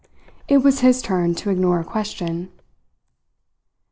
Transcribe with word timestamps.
It 0.47 0.63
was 0.63 0.79
his 0.79 0.99
turn 0.99 1.35
to 1.35 1.51
ignore 1.51 1.79
a 1.79 1.83
question. 1.85 2.49